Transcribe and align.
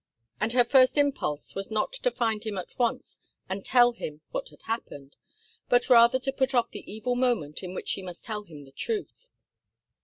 And 0.39 0.53
her 0.53 0.63
first 0.63 0.97
impulse 0.97 1.53
was 1.53 1.69
not 1.69 1.93
to 1.93 2.09
find 2.09 2.43
him 2.43 2.57
at 2.57 2.79
once 2.79 3.19
and 3.47 3.63
tell 3.63 3.91
him 3.91 4.21
what 4.31 4.49
had 4.49 4.63
happened, 4.63 5.15
but 5.69 5.91
rather 5.91 6.17
to 6.21 6.33
put 6.33 6.55
off 6.55 6.71
the 6.71 6.91
evil 6.91 7.13
moment 7.13 7.61
in 7.61 7.75
which 7.75 7.89
she 7.89 8.01
must 8.01 8.25
tell 8.25 8.41
him 8.41 8.65
the 8.65 8.71
truth. 8.71 9.29